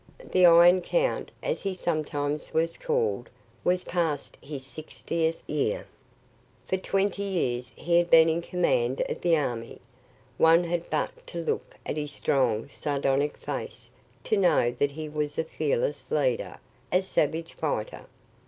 The 0.31 0.47
"Iron 0.47 0.81
Count," 0.81 1.29
as 1.43 1.61
he 1.61 1.75
sometimes 1.75 2.55
was 2.55 2.75
called, 2.75 3.29
was 3.63 3.83
past 3.83 4.35
his 4.41 4.65
sixtieth 4.65 5.43
year. 5.47 5.85
For 6.65 6.77
twenty 6.77 7.21
years 7.21 7.75
he 7.77 7.97
had 7.99 8.09
been 8.09 8.27
in 8.27 8.41
command 8.41 9.03
of 9.07 9.21
the 9.21 9.37
army. 9.37 9.79
One 10.39 10.63
had 10.63 10.89
but 10.89 11.27
to 11.27 11.37
look 11.37 11.75
at 11.85 11.97
his 11.97 12.11
strong, 12.11 12.67
sardonic 12.67 13.37
face 13.37 13.91
to 14.23 14.37
know 14.37 14.71
that 14.71 14.89
he 14.89 15.07
was 15.07 15.37
a 15.37 15.43
fearless 15.43 16.09
leader, 16.09 16.57
a 16.91 17.03
savage 17.03 17.53
fighter. 17.53 18.07